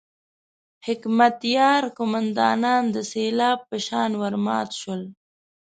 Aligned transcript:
حکمتیار 0.87 1.83
قوماندانان 1.97 2.83
د 2.95 2.97
سېلاب 3.11 3.59
په 3.69 3.77
شان 3.85 4.11
ورمات 4.21 4.69
شول. 4.79 5.01